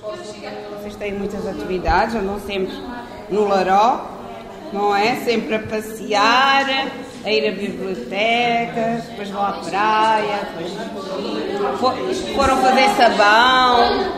[0.00, 2.74] Vocês têm muitas atividades, andam sempre
[3.30, 4.06] no Laró,
[4.72, 5.16] não é?
[5.16, 6.66] Sempre a passear,
[7.24, 14.14] a ir a bibliotecas, depois vão à praia, depois foram fazer sabão,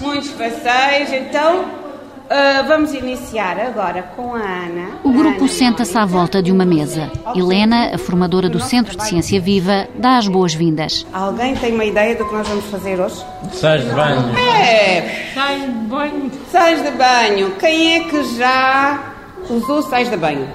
[0.00, 1.83] muitos passeios, então
[2.24, 4.88] Uh, vamos iniciar agora com a Ana.
[5.04, 7.12] O grupo senta-se à volta de uma mesa.
[7.34, 11.06] Helena, a formadora do Centro de Ciência Viva, dá as boas-vindas.
[11.12, 13.22] Alguém tem uma ideia do que nós vamos fazer hoje?
[13.52, 14.36] Sais de banho.
[14.38, 15.32] É!
[15.34, 16.30] Sais de banho.
[16.50, 17.50] Sais de banho.
[17.60, 19.12] Quem é que já
[19.50, 20.48] usou sais de banho?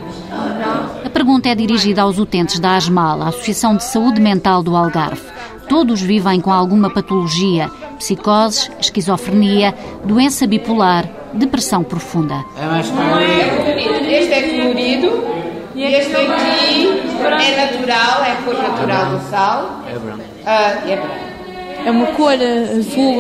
[1.06, 5.22] A pergunta é dirigida aos utentes da ASMAL, a Associação de Saúde Mental do Algarve.
[5.68, 12.44] Todos vivem com alguma patologia, psicoses, esquizofrenia, doença bipolar, depressão profunda.
[12.58, 14.06] É mais colorido.
[14.06, 15.40] Este é colorido.
[15.76, 16.88] E este aqui
[17.22, 19.82] é natural, é a cor natural do sal.
[19.90, 20.24] É branco.
[20.46, 21.30] Ah, é branco.
[21.86, 23.18] É uma cor azul,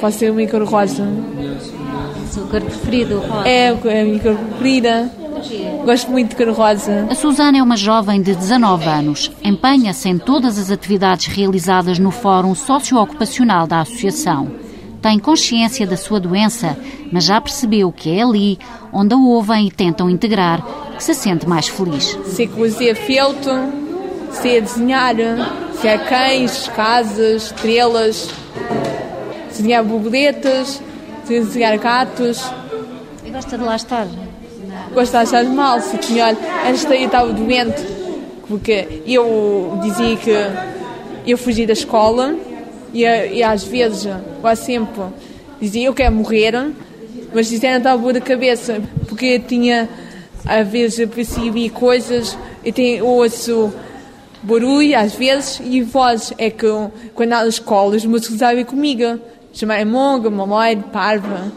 [0.00, 1.08] pode ser uma cor rosa.
[2.30, 3.48] Seu cor preferido, rosa.
[3.48, 5.10] É, é a minha cor preferida.
[5.84, 7.06] Gosto muito de cor rosa.
[7.08, 9.30] A Susana é uma jovem de 19 anos.
[9.42, 14.65] Empenha-se em todas as atividades realizadas no Fórum Socioocupacional da Associação.
[15.00, 16.76] Tem consciência da sua doença,
[17.12, 18.58] mas já percebeu que é ali,
[18.92, 20.64] onde a ouvem e tentam integrar,
[20.96, 22.18] que se sente mais feliz.
[22.24, 23.52] Sei cozer feltro,
[24.32, 25.14] sei desenhar,
[25.80, 28.30] sei cães, casas, estrelas,
[29.48, 30.82] desenhar borboletas,
[31.28, 32.42] desenhar gatos.
[33.24, 34.06] E gosta de lá estar?
[34.92, 36.38] Gosto de achar mal, se tinha, olha,
[36.68, 37.82] antes daí estava doente,
[38.48, 40.32] porque eu dizia que
[41.26, 42.34] eu fugi da escola
[43.04, 44.08] e, e às vezes,
[44.40, 45.02] quase sempre,
[45.60, 46.52] dizia eu quero morrer,
[47.34, 49.88] mas dizia não estava boa da cabeça, porque eu tinha,
[50.44, 53.72] às vezes, percebi coisas, eu tenho, ouço
[54.42, 56.66] barulho às vezes e voz, é que
[57.14, 59.18] quando na escola os músicos sabem comigo,
[59.52, 61.52] chamaram monga, mamãe, parva,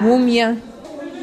[0.00, 0.56] múmia.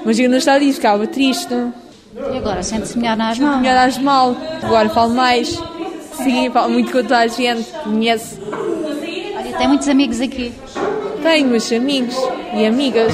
[0.03, 1.53] Mas eu não estava ali, ficava triste.
[1.53, 3.62] E agora sente-se melhor nas mãos?
[3.62, 4.35] Melhor às mal.
[4.63, 5.62] Agora falo mais.
[6.13, 7.69] Sim, falo muito com toda a gente.
[7.84, 8.41] Conhece.
[9.57, 10.51] Tem muitos amigos aqui.
[11.22, 11.47] Tenho
[11.78, 12.16] amigos
[12.53, 13.13] e amigas.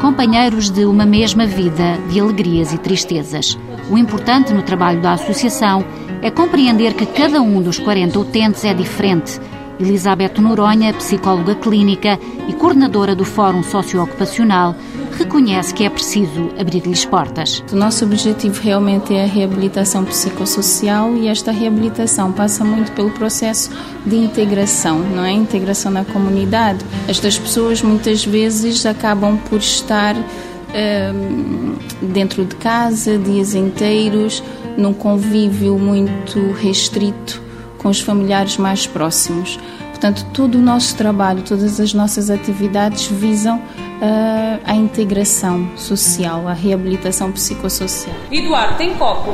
[0.00, 3.58] Companheiros de uma mesma vida de alegrias e tristezas.
[3.90, 5.84] O importante no trabalho da associação
[6.22, 9.40] é compreender que cada um dos 40 utentes é diferente
[9.80, 12.18] Elizabeth Noronha, psicóloga clínica
[12.48, 14.74] e coordenadora do Fórum Socioocupacional,
[15.16, 17.62] reconhece que é preciso abrir-lhes portas.
[17.72, 23.70] O nosso objetivo realmente é a reabilitação psicossocial e esta reabilitação passa muito pelo processo
[24.06, 25.32] de integração, não é?
[25.32, 26.84] Integração na comunidade.
[27.08, 34.42] Estas pessoas muitas vezes acabam por estar hum, dentro de casa dias inteiros,
[34.76, 37.47] num convívio muito restrito
[37.78, 39.58] com os familiares mais próximos.
[39.90, 46.52] Portanto, todo o nosso trabalho, todas as nossas atividades visam uh, a integração social, a
[46.52, 48.14] reabilitação psicossocial.
[48.30, 49.32] Eduardo, tem copo?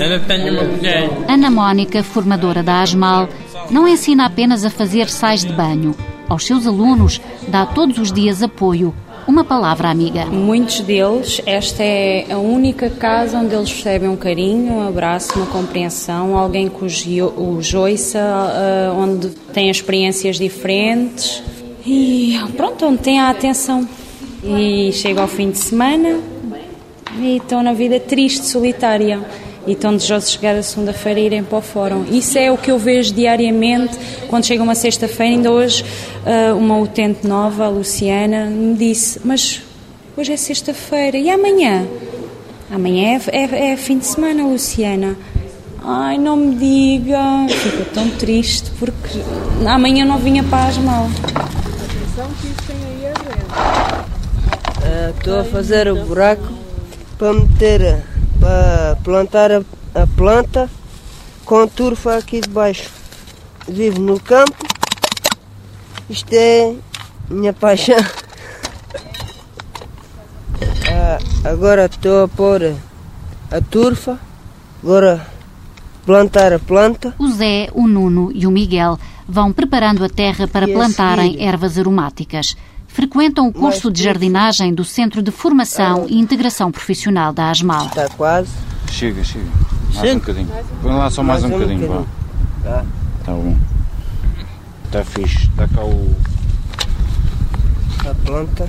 [0.00, 1.10] Ainda tenho uma colher.
[1.28, 3.28] Ana Mónica, formadora da ASMAL,
[3.70, 5.94] não ensina apenas a fazer sais de banho.
[6.28, 8.94] Aos seus alunos, dá todos os dias apoio
[9.26, 10.26] uma palavra amiga.
[10.26, 15.46] Muitos deles, esta é a única casa onde eles recebem um carinho, um abraço, uma
[15.46, 21.42] compreensão, alguém que os ouça, uh, onde têm experiências diferentes
[21.86, 23.88] e pronto, onde tem a atenção.
[24.42, 26.20] E chega ao fim de semana
[27.18, 29.24] e estão na vida triste, solitária
[29.66, 32.04] e estão desejosos de chegar a segunda-feira e irem para o fórum.
[32.10, 33.96] Isso é o que eu vejo diariamente
[34.28, 35.34] quando chega uma sexta-feira.
[35.34, 35.84] Ainda hoje,
[36.24, 39.62] uh, uma utente nova, a Luciana, me disse: Mas
[40.16, 41.86] hoje é sexta-feira e amanhã?
[42.70, 45.16] Amanhã é, é, é, fim de semana, Luciana.
[45.82, 47.46] Ai, não me diga.
[47.48, 49.20] Fico tão triste porque
[49.66, 51.08] amanhã não vinha para as mal.
[55.16, 56.52] Estou a fazer o buraco
[57.18, 58.02] para meter
[58.44, 59.62] para plantar a,
[59.94, 60.68] a planta
[61.46, 62.90] com turfa aqui debaixo.
[63.66, 64.66] Vivo no campo.
[66.10, 66.74] Isto é
[67.30, 67.96] minha paixão.
[70.86, 71.18] Ah,
[71.48, 72.74] agora estou a pôr
[73.50, 74.18] a turfa.
[74.82, 75.26] Agora
[76.06, 77.14] plantar a planta.
[77.18, 82.56] O Zé, o Nuno e o Miguel vão preparando a terra para plantarem ervas aromáticas
[82.94, 87.86] frequentam o curso de jardinagem do Centro de Formação e Integração Profissional da ASMAL.
[87.86, 88.52] Está quase.
[88.88, 89.44] Chega, chega.
[89.94, 90.48] Mais um bocadinho.
[90.80, 91.88] Põe lá só mais, um, bocadinho.
[91.88, 92.04] Vá.
[92.62, 92.84] Tá.
[93.24, 93.56] Tá bom.
[94.84, 95.50] Está fixe.
[95.56, 96.14] Dá cá o.
[98.08, 98.68] A planta.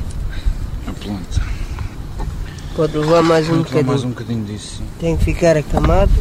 [0.88, 1.42] A planta.
[2.75, 3.86] Pode levar mais um bocadinho.
[3.86, 4.81] mais um bocadinho disso.
[5.00, 6.12] Tem que ficar acamado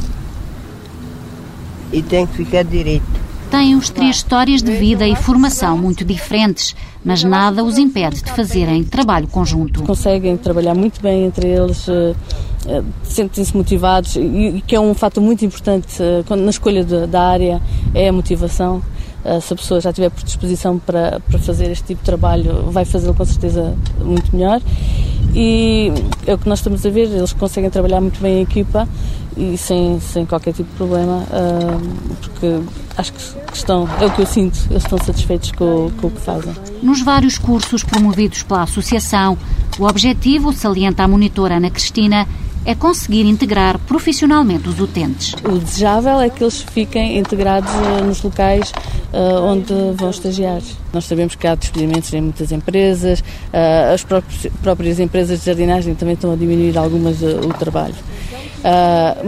[1.90, 3.23] e tem que ficar direito.
[3.50, 6.74] Têm os três histórias de vida e formação muito diferentes,
[7.04, 9.82] mas nada os impede de fazerem trabalho conjunto.
[9.82, 12.14] Conseguem trabalhar muito bem entre eles, eh,
[12.66, 17.60] eh, sentem-se motivados e que é um fato muito importante eh, na escolha da área
[17.94, 18.82] é a motivação.
[19.40, 23.14] Se a pessoa já tiver predisposição para, para fazer este tipo de trabalho, vai fazê-lo
[23.14, 24.60] com certeza muito melhor.
[25.34, 25.90] E
[26.26, 28.86] é o que nós estamos a ver, eles conseguem trabalhar muito bem em equipa
[29.36, 31.26] e sem, sem qualquer tipo de problema,
[32.20, 32.60] porque
[32.96, 36.20] acho que estão, é o que eu sinto, eles estão satisfeitos com, com o que
[36.20, 36.52] fazem.
[36.82, 39.36] Nos vários cursos promovidos pela Associação,
[39.78, 42.26] o objetivo, salienta a monitora Ana Cristina,
[42.64, 45.34] é conseguir integrar profissionalmente os utentes.
[45.44, 48.72] O desejável é que eles fiquem integrados eh, nos locais
[49.12, 50.62] uh, onde vão estagiar.
[50.92, 54.02] Nós sabemos que há despedimentos em muitas empresas, uh, as
[54.62, 57.94] próprias, empresas de jardinagem também estão a diminuir algumas uh, o trabalho.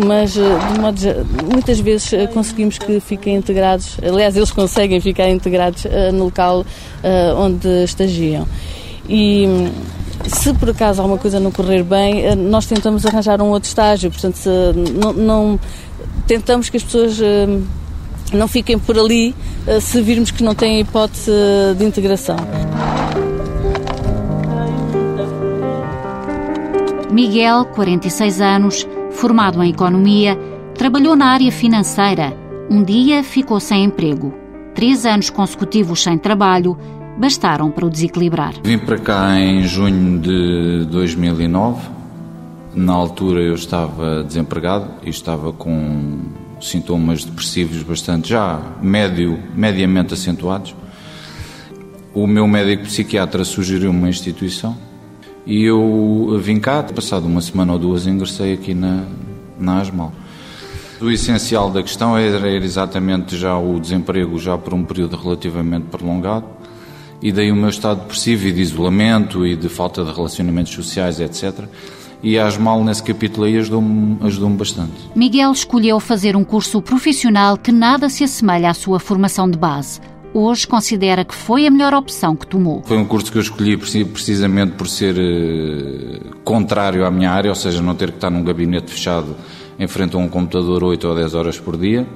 [0.06, 0.98] Mas, de modo,
[1.52, 5.84] muitas vezes conseguimos que fiquem integrados, aliás, eles conseguem ficar integrados
[6.14, 6.64] no local
[7.36, 8.46] onde estagiam.
[9.08, 9.46] E
[10.26, 14.36] se por acaso alguma coisa não correr bem, nós tentamos arranjar um outro estágio, portanto,
[14.36, 14.48] se,
[14.98, 15.60] não, não,
[16.26, 17.18] tentamos que as pessoas
[18.32, 19.34] não fiquem por ali
[19.80, 21.30] se virmos que não têm hipótese
[21.76, 22.36] de integração.
[27.12, 28.86] Miguel, 46 anos,
[29.16, 30.38] formado em economia,
[30.74, 32.36] trabalhou na área financeira.
[32.70, 34.32] Um dia ficou sem emprego.
[34.74, 36.78] Três anos consecutivos sem trabalho
[37.18, 38.52] bastaram para o desequilibrar.
[38.62, 41.88] Vim para cá em junho de 2009.
[42.74, 46.19] Na altura eu estava desempregado e estava com
[46.60, 50.74] sintomas depressivos bastante já médio, mediamente acentuados.
[52.12, 54.76] O meu médico psiquiatra sugeriu uma instituição
[55.46, 59.04] e eu vim cá, passado uma semana ou duas, ingressei aqui na,
[59.58, 60.12] na Asmal.
[61.00, 66.46] O essencial da questão era exatamente já o desemprego, já por um período relativamente prolongado,
[67.22, 71.20] e daí o meu estado depressivo e de isolamento e de falta de relacionamentos sociais,
[71.20, 71.64] etc.
[72.22, 74.93] E a Asmal, nesse capítulo aí, ajudou-me ajudou bastante.
[75.14, 80.00] Miguel escolheu fazer um curso profissional que nada se assemelha à sua formação de base.
[80.38, 82.82] Hoje considera que foi a melhor opção que tomou.
[82.84, 87.54] Foi um curso que eu escolhi precisamente por ser eh, contrário à minha área, ou
[87.54, 89.34] seja, não ter que estar num gabinete fechado
[89.78, 92.06] em frente a um computador 8 ou 10 horas por dia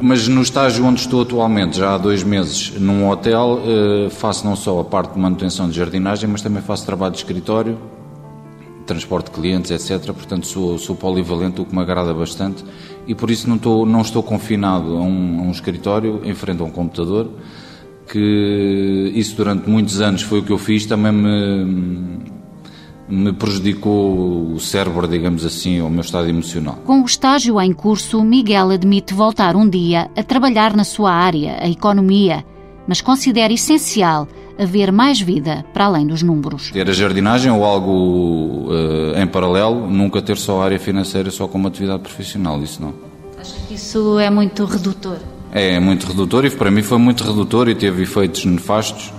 [0.00, 4.56] mas no estágio onde estou atualmente, já há dois meses, num hotel, eh, faço não
[4.56, 7.78] só a parte de manutenção de jardinagem, mas também faço trabalho de escritório,
[8.86, 10.12] transporte de clientes, etc.
[10.12, 12.64] Portanto, sou, sou polivalente, o que me agrada bastante.
[13.06, 16.60] E por isso não estou, não estou confinado a um, a um escritório, em frente
[16.62, 17.30] a um computador,
[18.10, 22.32] que isso durante muitos anos foi o que eu fiz, também me
[23.08, 26.76] me prejudicou o cérebro, digamos assim, o meu estado emocional.
[26.86, 31.58] Com o estágio em curso, Miguel admite voltar um dia a trabalhar na sua área,
[31.60, 32.42] a economia,
[32.86, 34.26] mas considera essencial
[34.58, 36.70] haver mais vida para além dos números.
[36.70, 41.48] Ter a jardinagem ou algo uh, em paralelo, nunca ter só a área financeira só
[41.48, 42.94] como atividade profissional, isso não.
[43.38, 45.16] Acha que isso é muito redutor?
[45.52, 49.12] É, é muito redutor e para mim foi muito redutor e teve efeitos nefastos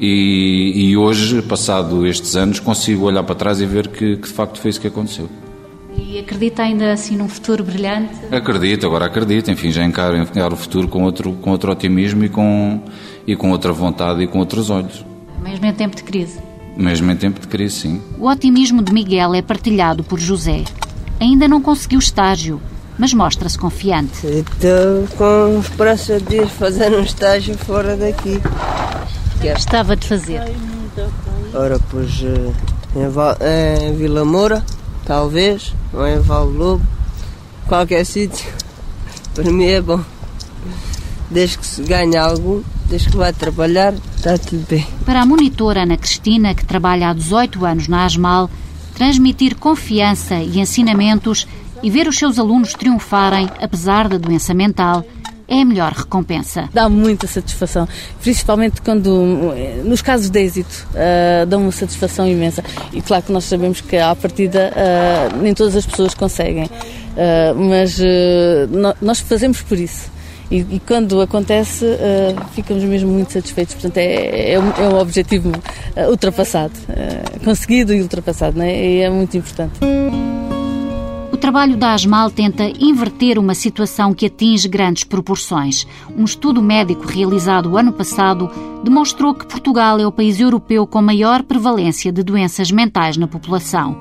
[0.00, 4.32] e, e, hoje, passado estes anos, consigo olhar para trás e ver que, que, de
[4.32, 5.28] facto foi isso que aconteceu.
[6.18, 8.12] E acredita ainda assim num futuro brilhante?
[8.32, 9.52] Acredito, agora acredito.
[9.52, 12.82] Enfim, já encaro, encaro o futuro com outro, com outro otimismo e com,
[13.24, 15.06] e com outra vontade e com outros olhos.
[15.40, 16.40] Mesmo em tempo de crise?
[16.76, 18.02] Mesmo em tempo de crise, sim.
[18.18, 20.64] O otimismo de Miguel é partilhado por José.
[21.20, 22.60] Ainda não conseguiu estágio,
[22.98, 24.26] mas mostra-se confiante.
[24.26, 28.40] Estou com esperança de ir fazer um estágio fora daqui
[29.40, 30.42] que gostava de fazer?
[31.54, 34.64] Ora, pois eh, em Vila Moura,
[35.08, 36.86] talvez, ou em Val Lobo,
[37.66, 38.46] qualquer sítio,
[39.34, 40.00] para mim é bom.
[41.30, 44.86] Desde que se ganhe algum, desde que vá trabalhar, está tudo bem.
[45.04, 48.50] Para a monitora Ana Cristina, que trabalha há 18 anos na ASMAL,
[48.94, 51.46] transmitir confiança e ensinamentos
[51.82, 55.04] e ver os seus alunos triunfarem, apesar da doença mental,
[55.48, 56.68] é a melhor recompensa.
[56.72, 57.88] Dá muita satisfação,
[58.20, 62.62] principalmente quando, nos casos de êxito, uh, dá uma satisfação imensa.
[62.92, 67.54] E claro que nós sabemos que à partida uh, nem todas as pessoas conseguem, uh,
[67.56, 67.98] mas
[69.00, 70.10] nós fazemos por isso.
[70.50, 71.84] E, e quando acontece,
[72.52, 73.74] ficamos mesmo muito satisfeitos.
[73.74, 75.52] Portanto, é, é, é um objetivo
[76.08, 76.72] ultrapassado,
[77.44, 78.74] conseguido e ultrapassado, não é?
[78.74, 79.78] E é muito importante.
[81.38, 85.86] Trabalho da ASMAL tenta inverter uma situação que atinge grandes proporções.
[86.16, 88.50] Um estudo médico realizado ano passado
[88.82, 93.96] demonstrou que Portugal é o país europeu com maior prevalência de doenças mentais na população.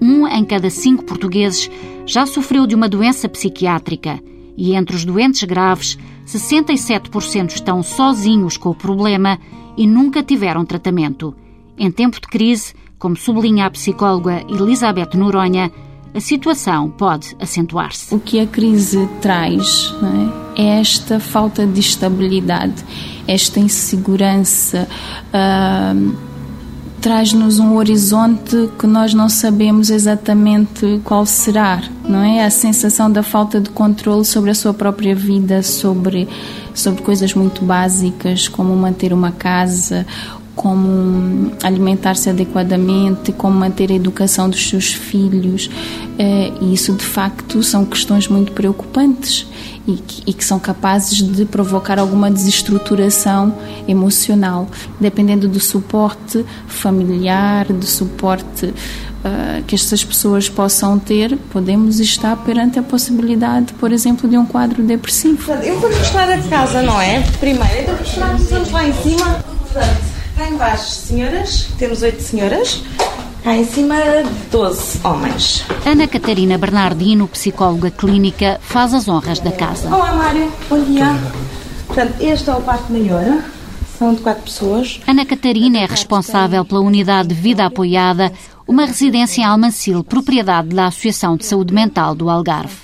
[0.00, 1.70] Um em cada cinco portugueses
[2.04, 4.20] já sofreu de uma doença psiquiátrica
[4.56, 9.38] E entre os doentes graves, 67% estão sozinhos com o problema
[9.76, 11.34] e nunca tiveram tratamento.
[11.78, 15.72] Em tempo de crise, como sublinha a psicóloga Elizabeth Noronha,
[16.14, 18.14] a situação pode acentuar-se.
[18.14, 19.94] O que a crise traz
[20.56, 20.62] é?
[20.62, 20.80] é?
[20.80, 22.84] esta falta de estabilidade,
[23.26, 24.88] esta insegurança.
[25.32, 26.32] Uh,
[27.00, 32.44] traz-nos um horizonte que nós não sabemos exatamente qual será, não é?
[32.44, 36.28] A sensação da falta de controle sobre a sua própria vida, sobre
[36.74, 40.06] sobre coisas muito básicas como manter uma casa
[40.54, 45.70] como alimentar-se adequadamente, como manter a educação dos seus filhos.
[46.18, 49.46] Eh, e isso, de facto, são questões muito preocupantes
[49.86, 53.54] e que, e que são capazes de provocar alguma desestruturação
[53.88, 54.68] emocional,
[55.00, 62.78] dependendo do suporte familiar, do suporte uh, que estas pessoas possam ter, podemos estar perante
[62.78, 65.52] a possibilidade, por exemplo, de um quadro depressivo.
[65.52, 67.20] Eu vou mostrar a casa, não é?
[67.40, 69.44] Primeiro, então vamos lá em cima.
[69.72, 70.11] Portanto,
[70.42, 72.82] cá embaixo, senhoras, temos oito senhoras.
[73.44, 73.96] Cá em cima,
[74.50, 75.64] 12 homens.
[75.86, 79.88] Ana Catarina Bernardino, psicóloga clínica, faz as honras da casa.
[79.88, 80.52] Olá, Mário.
[80.68, 81.06] Bom dia.
[81.86, 83.42] Portanto, este é o parque maior.
[83.98, 85.00] São de quatro pessoas.
[85.06, 88.32] Ana Catarina é responsável pela unidade de vida apoiada,
[88.66, 92.74] uma residência em Almancil, propriedade da Associação de Saúde Mental do Algarve.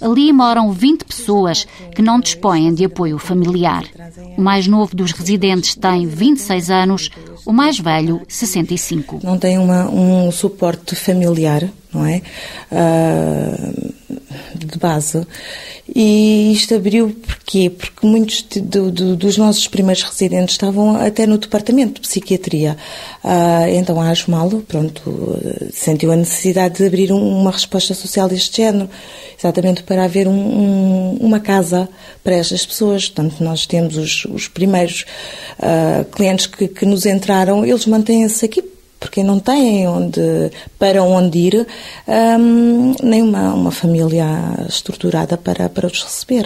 [0.00, 3.84] Ali moram 20 pessoas que não dispõem de apoio familiar.
[4.36, 7.10] O mais novo dos residentes tem 26 anos,
[7.46, 9.20] o mais velho, 65.
[9.22, 12.22] Não tem uma, um suporte familiar, não é?
[12.70, 13.97] Uh,
[14.54, 15.26] de base.
[15.94, 17.70] E isto abriu porquê?
[17.70, 22.76] Porque muitos dos nossos primeiros residentes estavam até no departamento de psiquiatria.
[23.24, 25.38] Uh, então a Asmalo, pronto,
[25.72, 28.88] sentiu a necessidade de abrir um, uma resposta social deste género,
[29.38, 31.88] exatamente para haver um, um, uma casa
[32.22, 33.08] para estas pessoas.
[33.08, 35.04] Portanto, nós temos os, os primeiros
[35.58, 38.62] uh, clientes que, que nos entraram, eles mantêm-se aqui
[38.98, 41.66] porque não têm onde, para onde ir,
[42.06, 44.26] um, nem uma, uma família
[44.68, 46.44] estruturada para, para os receber.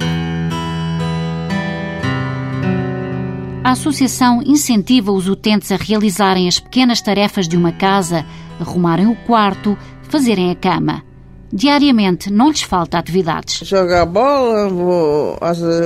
[3.64, 8.26] A associação incentiva os utentes a realizarem as pequenas tarefas de uma casa,
[8.61, 9.78] arrumarem o quarto,
[10.11, 11.02] fazerem a cama.
[11.50, 13.66] Diariamente não lhes falta atividades.
[13.66, 15.38] Jogar bola, vou,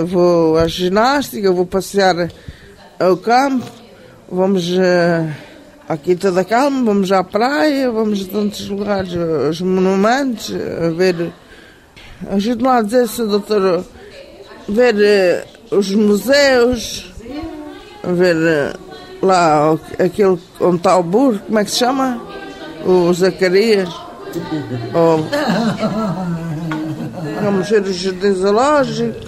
[0.06, 2.30] vou à ginástica, vou passear
[2.98, 3.66] ao campo,
[4.30, 4.68] vamos.
[4.68, 5.45] Uh
[5.88, 9.12] Aqui toda calma, vamos à praia, vamos a tantos lugares,
[9.48, 11.32] os monumentos, a ver.
[12.28, 13.84] Ajude-me a dizer-se, doutor,
[14.68, 17.14] ver uh, os museus,
[18.02, 22.20] ver uh, lá aquele onde está o burro, como é que se chama?
[22.84, 23.88] O Zacarias.
[27.44, 29.20] Vamos ver o jardim zoológico,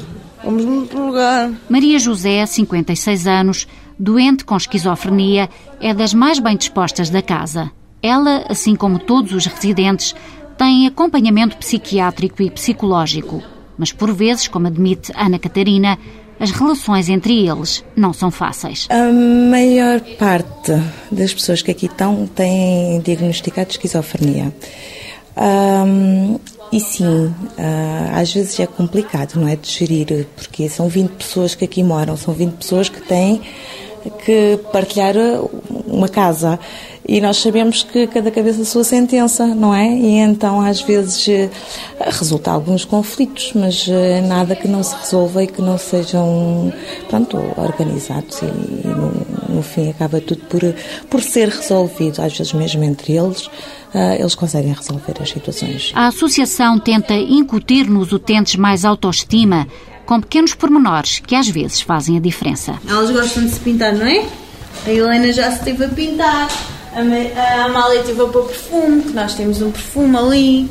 [0.42, 1.52] vamos muito lugar.
[1.68, 5.48] Maria José, 56 anos, doente com esquizofrenia,
[5.80, 7.70] é das mais bem dispostas da casa.
[8.02, 10.14] Ela, assim como todos os residentes,
[10.56, 13.42] tem acompanhamento psiquiátrico e psicológico.
[13.76, 15.98] Mas por vezes, como admite Ana Catarina,
[16.40, 18.86] as relações entre eles não são fáceis.
[18.90, 20.72] A maior parte
[21.10, 24.52] das pessoas que aqui estão têm diagnosticado esquizofrenia.
[25.36, 26.38] Um,
[26.72, 27.34] e sim, uh,
[28.14, 29.56] às vezes é complicado, não é?
[29.56, 33.40] De gerir, porque são 20 pessoas que aqui moram, são 20 pessoas que têm
[34.10, 35.14] que partilhar
[35.86, 36.58] uma casa.
[37.06, 39.88] E nós sabemos que cada cabeça a sua sentença, não é?
[39.88, 41.48] E então, às vezes, eh,
[42.00, 46.70] resulta alguns conflitos, mas eh, nada que não se resolva e que não sejam,
[47.08, 48.42] pronto, organizados.
[48.42, 48.44] E,
[48.86, 50.60] no, no fim, acaba tudo por,
[51.08, 53.48] por ser resolvido, às vezes mesmo entre eles.
[54.18, 55.92] Eles conseguem resolver as situações.
[55.94, 59.66] A associação tenta incutir nos utentes mais autoestima,
[60.08, 62.76] com pequenos pormenores que às vezes fazem a diferença.
[62.88, 64.24] Elas gostam de se pintar, não é?
[64.86, 66.48] A Helena já se teve a pintar,
[66.94, 70.70] a, Amália teve a pôr perfume, que nós temos um perfume ali.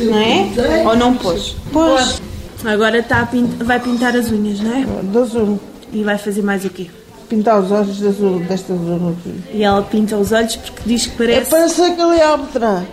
[0.00, 0.82] Não é?
[0.84, 1.54] Ou não pôs?
[1.72, 2.20] Pôs.
[2.64, 4.84] Agora tá vai pintar as unhas, não é?
[4.84, 5.60] De azul.
[5.92, 6.90] E vai fazer mais o quê?
[7.28, 9.34] Pintar os olhos de azul, desta azul aqui.
[9.52, 11.40] E ela pinta os olhos porque diz que parece.
[11.40, 12.84] É, parece a Cleópatra,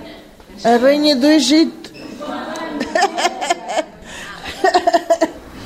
[0.63, 1.81] a rainha do Egito.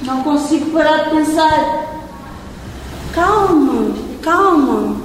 [0.05, 1.85] Não consigo parar de pensar.
[3.13, 4.97] Calma, calma.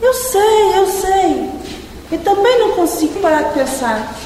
[0.00, 1.50] Eu sei, eu sei.
[2.12, 4.16] Eu também não consigo parar de pensar.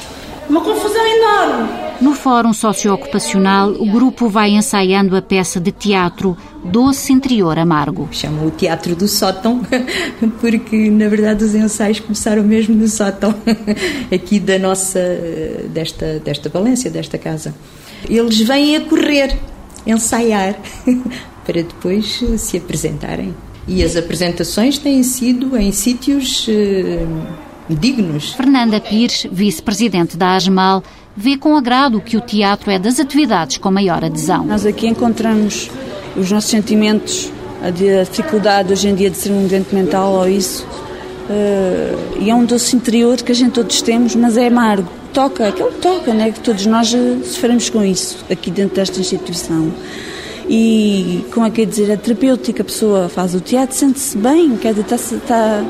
[0.47, 1.83] Uma confusão enorme.
[1.99, 8.07] No Fórum Socioocupacional, o grupo vai ensaiando a peça de teatro Doce Interior Amargo.
[8.11, 9.61] Chama o Teatro do Sótão,
[10.41, 13.33] porque na verdade os ensaios começaram mesmo no sótão,
[14.13, 14.99] aqui da nossa,
[15.69, 17.55] desta, desta Valência, desta casa.
[18.09, 19.37] Eles vêm a correr,
[19.85, 20.55] ensaiar,
[21.45, 23.33] para depois se apresentarem.
[23.67, 27.05] E as apresentações têm sido em sítios eh,
[27.69, 28.31] dignos.
[28.33, 30.83] Fernanda Pires, vice-presidente da ASMAL,
[31.15, 34.45] vê com agrado que o teatro é das atividades com maior adesão.
[34.45, 35.69] Nós aqui encontramos
[36.15, 40.67] os nossos sentimentos, a dificuldade hoje em dia de ser um doente mental ou isso,
[41.29, 44.89] uh, e é um doce interior que a gente todos temos, mas é amargo.
[45.13, 46.31] Toca, aquele toca, né?
[46.31, 49.71] que todos nós eh, sofremos com isso, aqui dentro desta instituição.
[50.49, 54.57] E, como é que é dizer, é terapêutica, a pessoa faz o teatro, sente-se bem,
[54.57, 55.63] quer dizer, está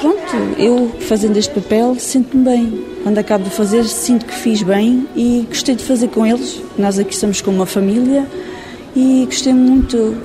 [0.00, 2.84] pronto, eu fazendo este papel sinto-me bem.
[3.02, 6.60] Quando acabo de fazer, sinto que fiz bem e gostei de fazer com eles.
[6.78, 8.26] Nós aqui somos como uma família
[8.94, 10.16] e gostei muito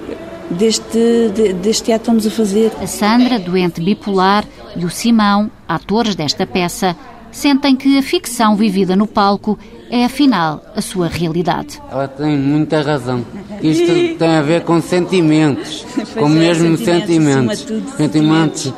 [0.50, 1.29] deste,
[1.62, 2.72] deste teatro que estamos a fazer.
[2.82, 6.96] A Sandra, doente bipolar, e o Simão, atores desta peça,
[7.32, 9.58] sentem que a ficção vivida no palco
[9.89, 11.82] é, afinal, a sua realidade.
[11.91, 13.25] Ela tem muita razão.
[13.62, 17.60] Isto tem a ver com sentimentos, com é, mesmo sentimentos.
[17.60, 18.74] Sentimentos, sentimentos uh,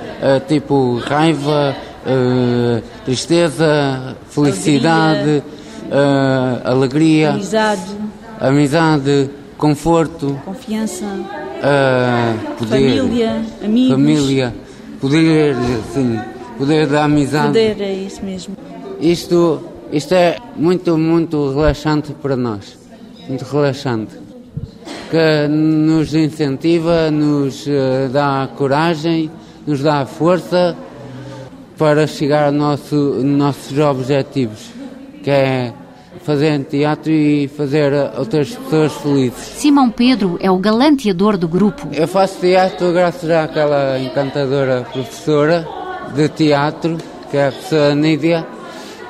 [0.48, 1.76] tipo raiva,
[2.06, 5.44] uh, tristeza, felicidade,
[5.88, 7.82] uh, alegria, amizade,
[8.40, 9.30] amizade,
[9.62, 11.06] conforto, confiança,
[12.58, 13.92] poder, família, amigos.
[13.92, 14.56] Família,
[15.00, 15.56] poder,
[15.94, 16.20] sim
[16.62, 17.48] poder da amizade.
[17.48, 18.56] Poder, é isso mesmo.
[19.00, 22.78] Isto, isto é muito, muito relaxante para nós.
[23.28, 24.14] Muito relaxante.
[25.10, 29.32] Que nos incentiva, nos eh, dá coragem,
[29.66, 30.78] nos dá força
[31.78, 34.70] para chegar aos nosso, nossos objetivos,
[35.24, 35.74] que é
[36.24, 39.40] fazer teatro e fazer outras pessoas felizes.
[39.58, 41.88] Simão Pedro é o galanteador do grupo.
[41.92, 45.68] Eu faço teatro graças àquela encantadora professora
[46.14, 46.98] de teatro,
[47.30, 48.48] que é a professora Nídia,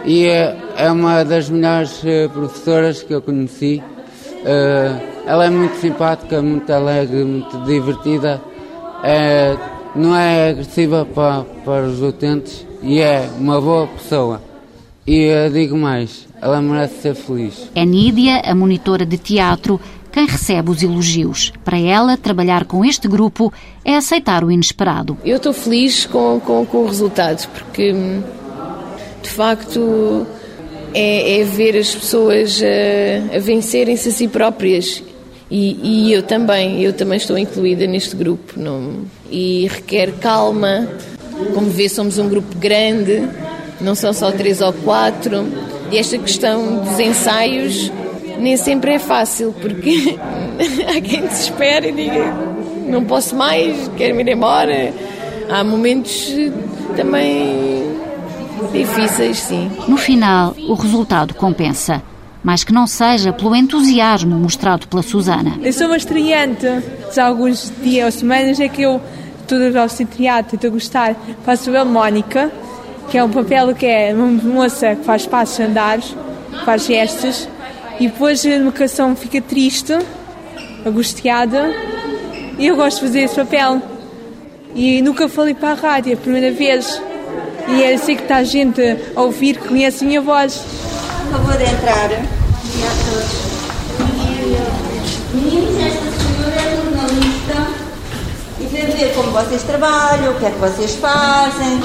[0.05, 3.83] e é, é uma das melhores eh, professoras que eu conheci.
[4.43, 8.41] Eh, ela é muito simpática, muito alegre, muito divertida,
[9.03, 9.55] é,
[9.95, 14.41] não é agressiva para, para os utentes e é uma boa pessoa.
[15.05, 17.69] E digo mais, ela merece ser feliz.
[17.75, 19.79] É Nídia, a monitora de teatro,
[20.11, 21.53] quem recebe os elogios.
[21.63, 23.53] Para ela, trabalhar com este grupo
[23.85, 25.17] é aceitar o inesperado.
[25.23, 27.93] Eu estou feliz com, com, com o resultado, porque
[29.21, 30.25] de facto
[30.93, 35.03] é, é ver as pessoas a, a vencerem-se a si próprias.
[35.49, 38.53] E, e, eu também, eu também estou incluída neste grupo.
[38.57, 40.87] Não, e requer calma.
[41.53, 43.27] Como vê, somos um grupo grande,
[43.79, 45.45] não são só três ou quatro.
[45.91, 47.91] E esta questão dos ensaios
[48.39, 50.17] nem sempre é fácil, porque
[50.87, 52.51] há quem desespere e diga
[52.91, 54.93] não posso mais, quero ir embora.
[55.49, 56.33] Há momentos
[56.95, 57.83] também
[58.71, 59.71] difíceis, sim.
[59.87, 62.03] No final, o resultado compensa.
[62.43, 65.59] Mas que não seja pelo entusiasmo mostrado pela Susana.
[65.61, 66.65] Eu sou uma estreante.
[67.13, 68.99] Já há alguns dias ou semanas é que eu
[69.41, 71.15] estou a teatro e estou a gostar.
[71.45, 72.51] Faço o Mónica,
[73.11, 76.15] que é um papel que é uma moça que faz passos andares,
[76.63, 77.45] faz gestos
[77.99, 79.93] e depois a educação fica triste,
[80.85, 81.73] angustiada,
[82.57, 83.81] e eu gosto de fazer esse papel.
[84.73, 87.01] E nunca falei para a rádio, é a primeira vez.
[87.67, 88.81] E eu sei que está a gente
[89.13, 90.63] a ouvir que conhece a minha voz.
[91.23, 92.11] Por favor, de entrar.
[92.11, 93.51] E a todos.
[95.33, 97.67] Meninos, esta senhora é jornalista
[98.61, 101.81] e vem ver como vocês trabalham, o que é que vocês fazem,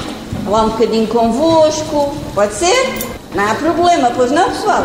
[0.47, 2.17] falar um bocadinho convosco.
[2.33, 2.95] Pode ser?
[3.35, 4.85] Não há problema, pois não, pessoal?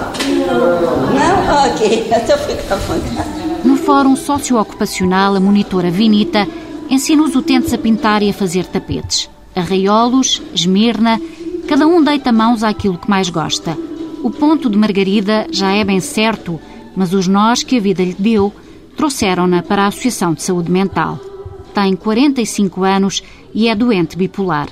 [1.14, 1.72] Não?
[1.74, 3.30] Ok, então fica à vontade.
[3.64, 6.48] No Fórum Socioocupacional, a monitora Vinita
[6.90, 9.30] ensina os utentes a pintar e a fazer tapetes.
[9.56, 11.22] Arraiolos, esmirna,
[11.68, 13.78] cada um deita mãos àquilo que mais gosta.
[14.24, 16.60] O ponto de Margarida já é bem certo,
[16.96, 18.52] mas os nós que a vida lhe deu
[18.98, 21.20] trouxeram-na para a Associação de Saúde Mental.
[21.74, 24.68] Tem 45 anos e é doente bipolar.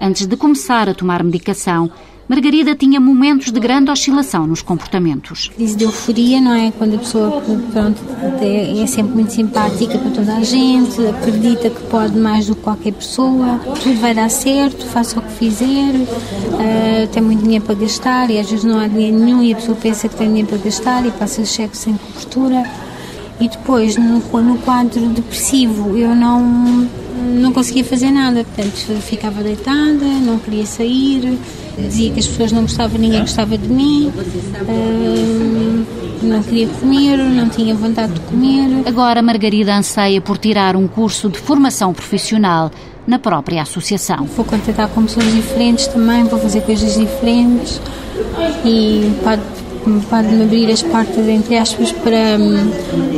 [0.00, 1.90] Antes de começar a tomar medicação,
[2.26, 5.48] Margarida tinha momentos de grande oscilação nos comportamentos.
[5.54, 6.72] Crise de euforia, não é?
[6.72, 8.00] Quando a pessoa pronto,
[8.40, 12.62] é, é sempre muito simpática para toda a gente, acredita que pode mais do que
[12.62, 17.74] qualquer pessoa, tudo vai dar certo, faça o que fizer, uh, tem muito dinheiro para
[17.74, 20.48] gastar e às vezes não há dinheiro nenhum e a pessoa pensa que tem dinheiro
[20.48, 22.62] para gastar e passa o cheque sem cobertura.
[23.38, 26.88] E depois, no, no quadro depressivo, eu não,
[27.24, 31.38] não conseguia fazer nada, portanto ficava deitada, não queria sair
[31.78, 34.12] dizia que as pessoas não gostavam, ninguém gostava de mim,
[34.68, 35.86] uh,
[36.22, 38.82] não queria comer, não tinha vontade de comer.
[38.86, 42.70] Agora Margarida anseia por tirar um curso de formação profissional
[43.06, 44.24] na própria associação.
[44.24, 47.80] Vou contatar com pessoas diferentes também, vou fazer coisas diferentes
[48.64, 49.10] e
[50.08, 52.70] pode-me abrir as portas, entre aspas, para, hum,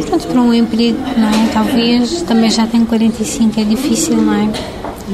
[0.06, 1.48] pronto, para um emprego, não é?
[1.52, 4.50] Talvez, também já tenho 45, é difícil, não é?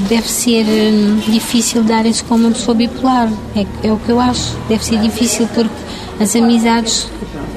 [0.09, 4.57] Deve ser hum, difícil dar-se com uma pessoa bipolar, é, é o que eu acho.
[4.69, 5.71] Deve ser difícil porque
[6.21, 7.09] as amizades,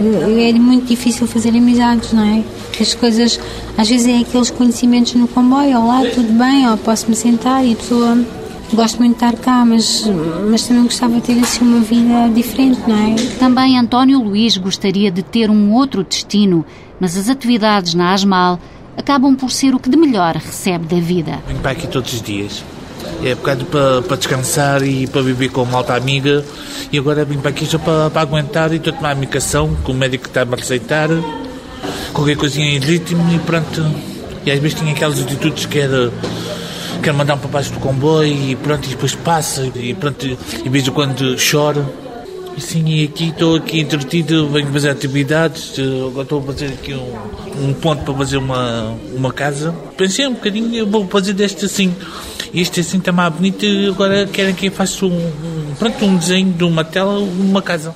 [0.01, 2.43] eh, é muito difícil fazer amizades, não é?
[2.79, 3.39] As coisas,
[3.77, 7.75] às vezes é aqueles conhecimentos no comboio, olá, tudo bem, ou posso-me sentar e a
[7.75, 8.17] pessoa
[8.73, 10.05] Gosto muito de estar cá, mas,
[10.49, 13.15] mas também gostava de ter assim uma vida diferente, não é?
[13.39, 16.65] Também António Luís gostaria de ter um outro destino,
[16.99, 18.59] mas as atividades na Asmal
[18.97, 21.39] acabam por ser o que de melhor recebe da vida.
[21.47, 22.63] Venho para aqui todos os dias.
[23.23, 26.43] É bocado para, para descansar e para viver com uma alta amiga.
[26.91, 29.75] E agora vim para aqui só para, para aguentar e estou a tomar a medicação
[29.83, 31.09] que o médico está-me a receitar.
[32.13, 33.85] Qualquer coisinha em ritmo e pronto.
[34.45, 36.11] E às vezes tinha aquelas atitudes que era
[37.01, 40.69] quero mandar um para baixo do comboio e pronto, e depois passa e pronto, e
[40.69, 41.85] vejo quando chora.
[42.57, 46.93] E sim, e aqui estou aqui entretido, venho fazer atividades, agora estou a fazer aqui
[46.93, 49.75] um, um ponto para fazer uma, uma casa.
[49.97, 51.93] Pensei um bocadinho, eu vou fazer deste assim.
[52.53, 56.53] Este assim está mais bonito, agora querem que eu faça um, um, pronto, um desenho
[56.53, 57.93] de uma tela, uma casa.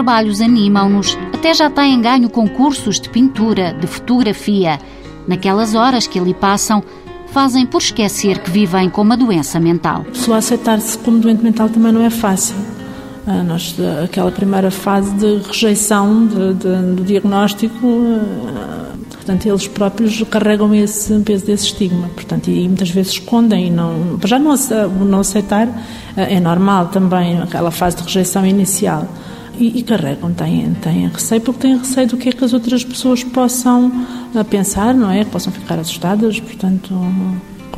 [0.00, 4.78] Trabalhos animam-nos, até já têm ganho concursos de pintura, de fotografia.
[5.28, 6.82] Naquelas horas que ali passam,
[7.26, 10.06] fazem por esquecer que vivem com uma doença mental.
[10.08, 12.56] A pessoa aceitar-se como doente mental também não é fácil.
[13.26, 17.86] Ah, nós, aquela primeira fase de rejeição de, de, do diagnóstico,
[18.56, 23.70] ah, portanto, eles próprios carregam esse peso desse estigma, portanto, e muitas vezes escondem e
[23.70, 24.54] não, já não,
[25.04, 25.68] não aceitar
[26.16, 29.06] ah, é normal também, aquela fase de rejeição inicial
[29.60, 32.82] e, e, carregam, têm, têm receio, porque têm receio do que é que as outras
[32.82, 33.92] pessoas possam
[34.34, 35.22] eh, pensar, não é?
[35.22, 36.94] Que possam ficar assustadas, portanto,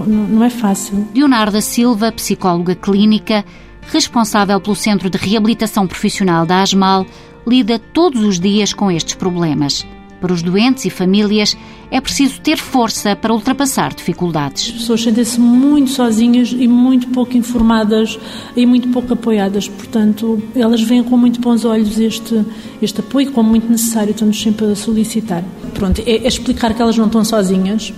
[0.06, 1.06] não é fácil.
[1.14, 3.44] Leonardo Silva, psicóloga clínica,
[3.90, 7.04] responsável pelo Centro de Reabilitação Profissional da ASMAL,
[7.46, 9.84] lida todos os dias com estes problemas.
[10.20, 11.56] Para os doentes e famílias,
[11.92, 14.68] é preciso ter força para ultrapassar dificuldades.
[14.68, 18.18] As pessoas sentem-se muito sozinhas e muito pouco informadas
[18.56, 19.68] e muito pouco apoiadas.
[19.68, 22.42] Portanto, elas veem com muito bons olhos este,
[22.80, 25.44] este apoio, como muito necessário, estão-nos sempre a solicitar.
[25.74, 27.92] Pronto, é, é explicar que elas não estão sozinhas,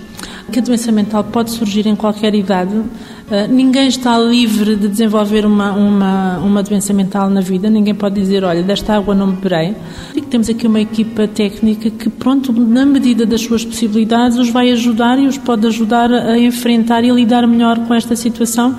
[0.51, 2.83] que a doença mental pode surgir em qualquer idade,
[3.25, 8.21] Uh, ninguém está livre de desenvolver uma, uma, uma doença mental na vida, ninguém pode
[8.21, 9.75] dizer, olha, desta água não beberei.
[10.15, 14.71] E temos aqui uma equipa técnica que, pronto, na medida das suas possibilidades, os vai
[14.71, 18.77] ajudar e os pode ajudar a enfrentar e lidar melhor com esta situação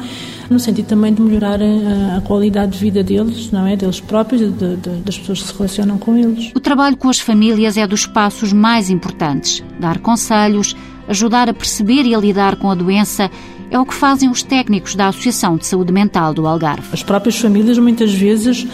[0.51, 3.77] no sentido também de melhorar a, a, qualidade de vida deles, não é?
[3.77, 6.53] Deles próprios, de, de, das pessoas que se relacionam com eles.
[6.55, 9.63] O trabalho com as famílias é dos passos mais importantes.
[9.81, 10.77] Dar conselhos,
[11.09, 13.31] ajudar a perceber e a lidar com a doença
[13.71, 16.89] é o que fazem os técnicos da Associação de Saúde Mental do Algarve.
[16.93, 18.67] As próprias famílias muitas vezes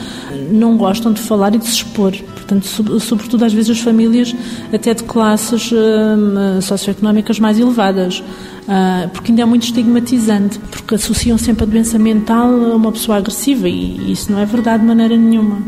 [0.51, 2.13] não gostam de falar e de se expor.
[2.13, 2.67] Portanto,
[3.01, 4.35] sobretudo às vezes as famílias
[4.73, 11.39] até de classes uh, socioeconómicas mais elevadas, uh, porque ainda é muito estigmatizante, porque associam
[11.39, 15.17] sempre a doença mental a uma pessoa agressiva e isso não é verdade de maneira
[15.17, 15.59] nenhuma.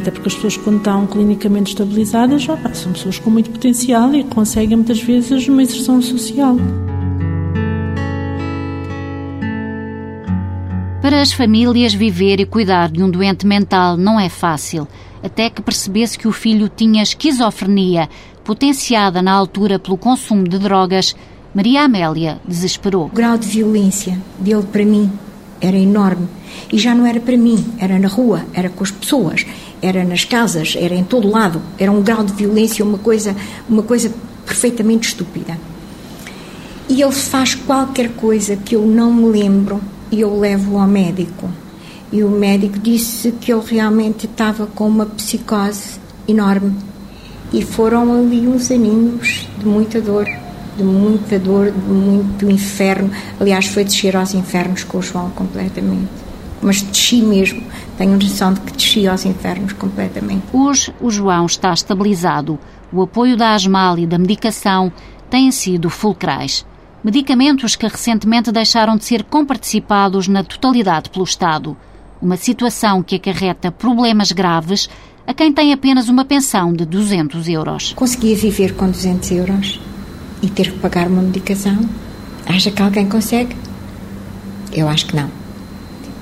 [0.00, 4.24] Até porque as pessoas, quando estão clinicamente estabilizadas, já, são pessoas com muito potencial e
[4.24, 6.56] conseguem muitas vezes uma inserção social.
[11.14, 14.88] Para as famílias, viver e cuidar de um doente mental não é fácil,
[15.22, 18.08] até que percebesse que o filho tinha esquizofrenia,
[18.42, 21.14] potenciada na altura pelo consumo de drogas,
[21.54, 23.06] Maria Amélia desesperou.
[23.06, 25.08] O grau de violência dele para mim
[25.60, 26.26] era enorme.
[26.72, 29.46] E já não era para mim, era na rua, era com as pessoas,
[29.80, 31.62] era nas casas, era em todo lado.
[31.78, 33.36] Era um grau de violência, uma coisa,
[33.68, 34.12] uma coisa
[34.44, 35.56] perfeitamente estúpida.
[36.88, 39.80] E ele faz qualquer coisa que eu não me lembro
[40.14, 41.50] e eu levo ao médico.
[42.12, 45.98] E o médico disse que ele realmente estava com uma psicose
[46.28, 46.76] enorme.
[47.52, 50.26] E foram ali uns aninhos de muita dor,
[50.76, 53.10] de muita dor, de muito inferno.
[53.40, 56.08] Aliás, foi descer aos infernos com o João completamente.
[56.62, 57.60] Mas desci mesmo.
[57.98, 60.44] Tenho noção de que desci aos infernos completamente.
[60.52, 62.56] Hoje o João está estabilizado.
[62.92, 64.92] O apoio da Asmal e da medicação
[65.28, 66.64] têm sido fulcrais
[67.04, 71.76] medicamentos que recentemente deixaram de ser comparticipados na totalidade pelo Estado.
[72.20, 74.88] Uma situação que acarreta problemas graves
[75.26, 77.92] a quem tem apenas uma pensão de 200 euros.
[77.92, 79.80] Conseguia viver com 200 euros
[80.42, 81.78] e ter que pagar uma medicação?
[82.46, 83.54] Acha que alguém consegue?
[84.72, 85.30] Eu acho que não.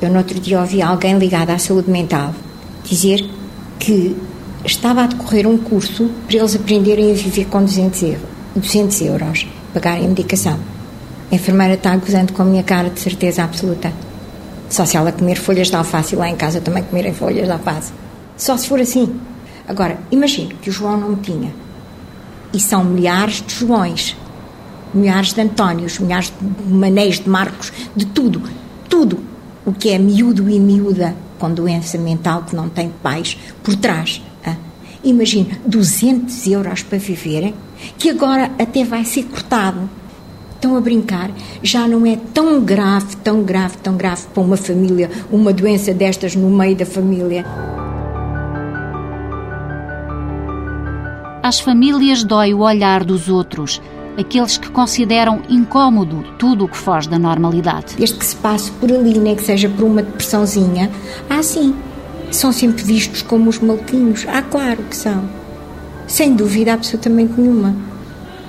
[0.01, 2.35] Eu no outro dia ouvi alguém ligado à saúde mental
[2.85, 3.25] dizer
[3.79, 4.16] que
[4.64, 8.03] estava a decorrer um curso para eles aprenderem a viver com 200
[9.03, 10.58] euros, 200 euros pagarem a medicação.
[11.30, 13.92] A enfermeira está gozando com a minha cara de certeza absoluta.
[14.68, 17.52] Só se ela comer folhas de alface e lá em casa também comerem folhas de
[17.52, 17.92] alface.
[18.37, 19.18] Só se for assim.
[19.66, 21.52] Agora, imagine que o João não tinha.
[22.52, 24.16] E são milhares de Joões,
[24.92, 28.42] milhares de Antónios, milhares de Manés, de Marcos, de tudo.
[28.88, 29.20] Tudo
[29.64, 34.22] o que é miúdo e miúda com doença mental que não tem pais por trás.
[34.44, 34.56] Ah?
[35.02, 37.54] Imagine 200 euros para viverem,
[37.99, 39.88] que agora até vai ser cortado.
[40.55, 41.31] Estão a brincar?
[41.62, 46.37] Já não é tão grave, tão grave, tão grave para uma família, uma doença destas
[46.37, 47.45] no meio da família.
[51.42, 53.83] Às famílias dói o olhar dos outros,
[54.16, 57.97] aqueles que consideram incômodo tudo o que foge da normalidade.
[57.97, 60.88] Desde que se passe por ali, nem que seja por uma depressãozinha,
[61.29, 61.75] ah, sim,
[62.31, 64.25] são sempre vistos como os maluquinhos.
[64.29, 65.41] Ah, claro que são.
[66.12, 67.75] Sem dúvida absolutamente nenhuma.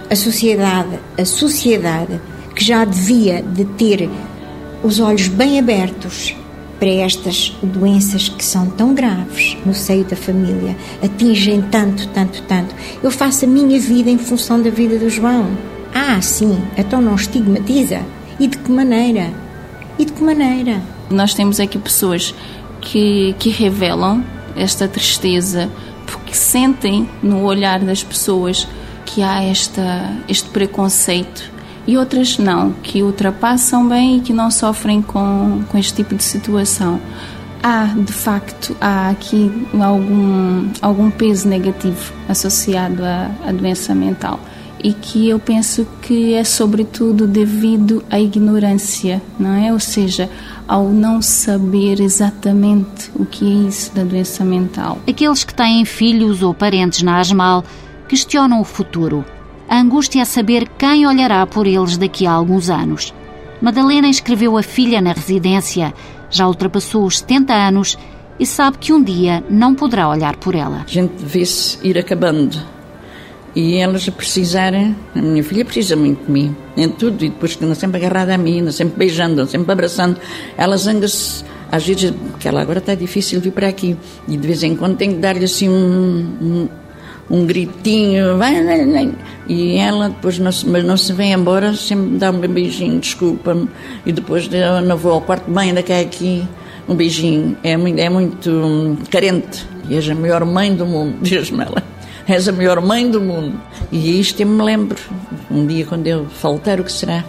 [0.09, 2.19] A sociedade, a sociedade
[2.53, 4.09] que já devia de ter
[4.83, 6.35] os olhos bem abertos
[6.77, 12.75] para estas doenças que são tão graves no seio da família, atingem tanto, tanto, tanto.
[13.01, 15.47] Eu faço a minha vida em função da vida do João.
[15.95, 18.01] Ah, sim, então não estigmatiza.
[18.41, 19.29] E de que maneira?
[19.97, 20.81] E de que maneira?
[21.09, 22.35] Nós temos aqui pessoas
[22.81, 24.21] que, que revelam
[24.53, 25.71] esta tristeza
[26.33, 28.67] porque sentem no olhar das pessoas
[29.05, 31.51] que há esta, este preconceito
[31.85, 36.23] e outras não, que ultrapassam bem e que não sofrem com, com este tipo de
[36.23, 36.99] situação.
[37.61, 44.39] Há, de facto, há aqui algum, algum peso negativo associado à, à doença mental
[44.83, 49.71] e que eu penso que é sobretudo devido à ignorância, não é?
[49.71, 50.29] Ou seja,
[50.67, 54.99] ao não saber exatamente o que é isso da doença mental.
[55.07, 57.63] Aqueles que têm filhos ou parentes na ASMAL
[58.07, 59.23] questionam o futuro
[59.73, 63.11] a angústia é saber quem olhará por eles daqui a alguns anos.
[63.61, 65.93] Madalena inscreveu a filha na residência,
[66.29, 67.97] já ultrapassou os 70 anos
[68.39, 70.83] e sabe que um dia não poderá olhar por ela.
[70.87, 72.59] A gente vê-se ir acabando.
[73.55, 77.55] E elas a precisarem, a minha filha precisa muito de mim, em tudo, e depois
[77.55, 80.19] que anda sempre agarrada a mim, anda sempre beijando, sempre abraçando.
[80.57, 83.95] Ela zanga-se, às vezes, porque ela agora está difícil vir para aqui,
[84.27, 86.69] e de vez em quando tenho que dar-lhe assim um, um
[87.29, 89.11] um gritinho, vai, vai, vai.
[89.47, 93.69] E ela depois, não se, mas não se vem embora, sempre dá um beijinho, desculpa-me.
[94.05, 96.47] E depois eu não vou ao quarto mãe, ainda quer aqui
[96.87, 97.57] um beijinho.
[97.63, 99.65] É muito, é muito hum, carente.
[99.89, 101.92] E és a melhor mãe do mundo, diz-me ela.
[102.27, 103.59] És a melhor mãe do mundo.
[103.91, 104.97] E isto eu me lembro.
[105.51, 107.23] Um dia quando eu faltar, o que será?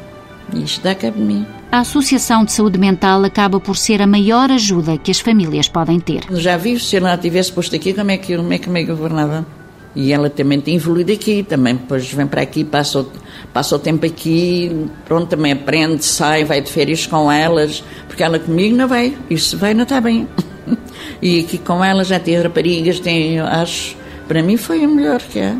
[0.52, 1.46] Isto dá cabo de mim.
[1.72, 5.98] A Associação de Saúde Mental acaba por ser a maior ajuda que as famílias podem
[5.98, 6.22] ter.
[6.30, 8.70] Já vi, se eu não a tivesse posto aqui, como é que, como é que
[8.70, 9.44] me governava?
[9.96, 13.06] E ela também tem evoluído aqui, também depois vem para aqui, passa o,
[13.52, 18.38] passa o tempo aqui, pronto, também aprende, sai, vai de férias com elas, porque ela
[18.38, 20.28] comigo não vai, isso vai, não está bem.
[21.22, 23.96] e aqui com ela já tem raparigas, tem, acho,
[24.26, 25.56] para mim foi o melhor que é,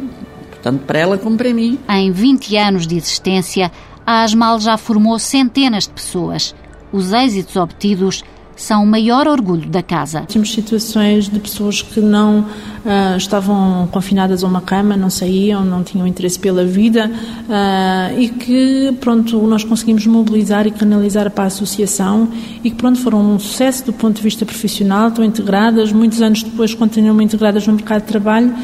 [0.62, 1.78] tanto para ela como para mim.
[1.88, 3.70] Em 20 anos de existência,
[4.06, 6.54] a Asmal já formou centenas de pessoas.
[6.92, 8.22] Os êxitos obtidos
[8.56, 10.22] são o maior orgulho da casa.
[10.22, 15.82] Temos situações de pessoas que não uh, estavam confinadas a uma cama, não saíam, não
[15.82, 21.46] tinham interesse pela vida uh, e que, pronto, nós conseguimos mobilizar e canalizar para a
[21.48, 22.28] associação
[22.62, 26.42] e que, pronto, foram um sucesso do ponto de vista profissional, estão integradas, muitos anos
[26.42, 28.54] depois continuam integradas no mercado de trabalho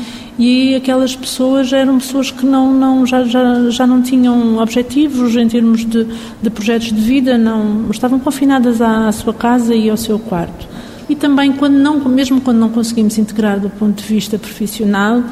[0.40, 5.46] e aquelas pessoas eram pessoas que não, não, já, já, já não tinham objetivos em
[5.46, 6.06] termos de,
[6.40, 10.66] de projetos de vida, não estavam confinadas à, à sua casa e ao seu quarto.
[11.10, 15.22] E também, quando não, mesmo quando não conseguimos integrar do ponto de vista profissional,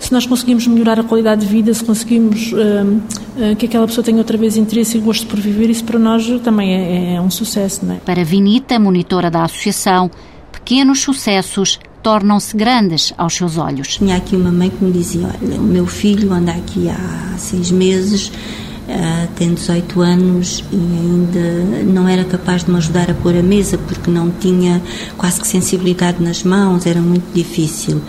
[0.00, 4.04] se nós conseguimos melhorar a qualidade de vida, se conseguimos uh, uh, que aquela pessoa
[4.04, 7.30] tenha outra vez interesse e gosto por viver, isso para nós também é, é um
[7.30, 7.86] sucesso.
[7.86, 7.98] Não é?
[7.98, 10.10] Para Vinita, monitora da associação,
[10.50, 13.96] pequenos sucessos tornam-se grandes aos seus olhos.
[13.96, 17.70] Tinha aqui uma mãe que me dizia: Olha, o meu filho anda aqui há seis
[17.70, 23.36] meses, uh, tem 18 anos e ainda não era capaz de me ajudar a pôr
[23.36, 24.82] a mesa porque não tinha
[25.16, 28.00] quase que sensibilidade nas mãos, era muito difícil.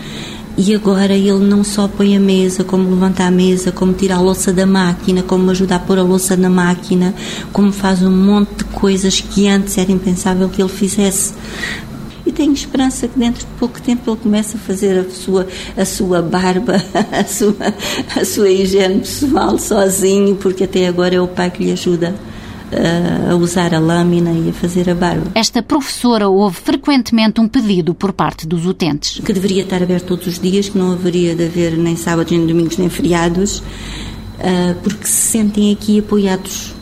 [0.62, 4.20] E agora ele não só põe a mesa, como levanta a mesa, como tira a
[4.20, 7.14] louça da máquina, como ajuda a pôr a louça na máquina,
[7.52, 11.32] como faz um monte de coisas que antes era impensável que ele fizesse
[12.24, 15.84] e tenho esperança que dentro de pouco tempo ele comece a fazer a sua, a
[15.84, 16.76] sua barba,
[17.12, 17.56] a sua,
[18.16, 22.14] a sua higiene pessoal sozinho, porque até agora é o pai que lhe ajuda
[22.72, 25.32] eh, a usar a lâmina e a fazer a barba.
[25.34, 29.20] Esta professora ouve frequentemente um pedido por parte dos utentes.
[29.24, 32.46] Que deveria estar aberto todos os dias, que não haveria de haver nem sábados, nem
[32.46, 33.62] domingos, nem feriados,
[34.38, 36.74] eh, porque se sentem aqui apoiados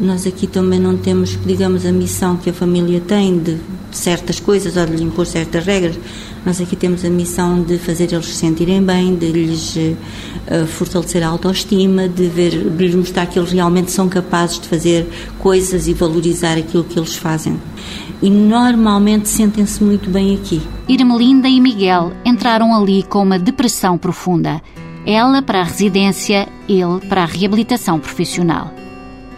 [0.00, 3.56] nós aqui também não temos, digamos, a missão que a família tem de
[3.92, 5.98] certas coisas ou de lhe impor certas regras.
[6.44, 11.22] Nós aqui temos a missão de fazer eles se sentirem bem, de lhes uh, fortalecer
[11.22, 15.06] a autoestima, de, ver, de lhes mostrar que eles realmente são capazes de fazer
[15.38, 17.60] coisas e valorizar aquilo que eles fazem.
[18.20, 20.60] E normalmente sentem-se muito bem aqui.
[20.88, 24.60] Irmelinda e Miguel entraram ali com uma depressão profunda.
[25.06, 28.81] Ela para a residência, ele para a reabilitação profissional.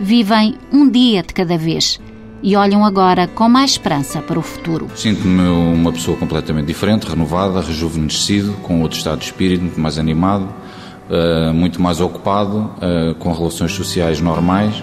[0.00, 2.00] Vivem um dia de cada vez
[2.42, 4.88] e olham agora com mais esperança para o futuro.
[4.94, 10.48] Sinto-me uma pessoa completamente diferente, renovada, rejuvenescido, com outro estado de espírito, muito mais animado,
[11.08, 14.74] eh, muito mais ocupado, eh, com relações sociais normais.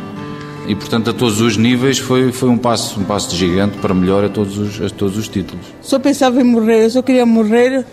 [0.68, 3.94] E, portanto, a todos os níveis foi, foi um, passo, um passo de gigante para
[3.94, 5.66] melhor a todos, os, a todos os títulos.
[5.82, 7.86] Só pensava em morrer, eu só queria morrer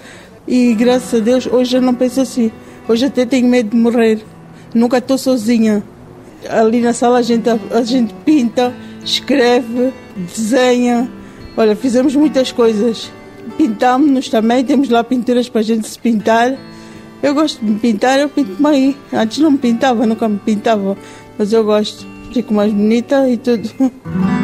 [0.47, 2.51] e, graças a Deus, hoje eu não penso assim.
[2.89, 4.25] Hoje até tenho medo de morrer.
[4.75, 5.83] Nunca estou sozinha.
[6.49, 8.73] Ali na sala a gente, a gente pinta,
[9.05, 11.11] escreve, desenha.
[11.57, 13.11] Olha, fizemos muitas coisas.
[13.57, 16.57] Pintámos-nos também, temos lá pinturas para a gente se pintar.
[17.23, 18.97] Eu gosto de me pintar, eu pinto-me aí.
[19.13, 20.97] Antes não me pintava, nunca me pintava,
[21.37, 22.07] mas eu gosto.
[22.33, 23.69] Fico mais bonita e tudo.